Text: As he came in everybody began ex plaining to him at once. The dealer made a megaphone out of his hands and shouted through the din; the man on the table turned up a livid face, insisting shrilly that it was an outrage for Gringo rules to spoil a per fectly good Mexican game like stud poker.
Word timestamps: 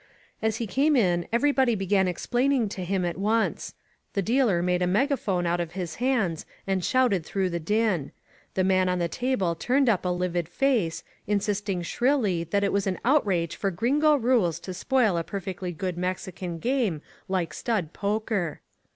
As 0.41 0.57
he 0.57 0.65
came 0.65 0.95
in 0.95 1.27
everybody 1.31 1.75
began 1.75 2.07
ex 2.07 2.25
plaining 2.25 2.67
to 2.69 2.83
him 2.83 3.05
at 3.05 3.19
once. 3.19 3.75
The 4.13 4.23
dealer 4.23 4.63
made 4.63 4.81
a 4.81 4.87
megaphone 4.87 5.45
out 5.45 5.59
of 5.59 5.73
his 5.73 5.97
hands 5.97 6.43
and 6.65 6.83
shouted 6.83 7.23
through 7.23 7.51
the 7.51 7.59
din; 7.59 8.11
the 8.55 8.63
man 8.63 8.89
on 8.89 8.97
the 8.97 9.07
table 9.07 9.53
turned 9.53 9.87
up 9.89 10.03
a 10.03 10.09
livid 10.09 10.49
face, 10.49 11.03
insisting 11.27 11.83
shrilly 11.83 12.43
that 12.43 12.63
it 12.63 12.73
was 12.73 12.87
an 12.87 12.97
outrage 13.05 13.55
for 13.55 13.69
Gringo 13.69 14.15
rules 14.15 14.59
to 14.61 14.73
spoil 14.73 15.17
a 15.17 15.23
per 15.23 15.39
fectly 15.39 15.77
good 15.77 15.99
Mexican 15.99 16.57
game 16.57 17.03
like 17.29 17.53
stud 17.53 17.93
poker. 17.93 18.61